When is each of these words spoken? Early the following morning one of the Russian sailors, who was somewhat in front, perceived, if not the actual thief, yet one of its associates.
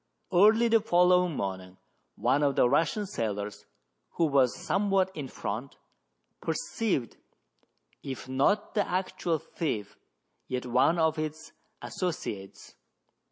Early 0.33 0.67
the 0.67 0.81
following 0.81 1.35
morning 1.35 1.77
one 2.15 2.41
of 2.41 2.55
the 2.55 2.67
Russian 2.67 3.05
sailors, 3.05 3.67
who 4.13 4.25
was 4.25 4.55
somewhat 4.57 5.15
in 5.15 5.27
front, 5.27 5.77
perceived, 6.41 7.17
if 8.01 8.27
not 8.27 8.73
the 8.73 8.89
actual 8.89 9.37
thief, 9.37 9.99
yet 10.47 10.65
one 10.65 10.97
of 10.97 11.19
its 11.19 11.51
associates. 11.83 12.73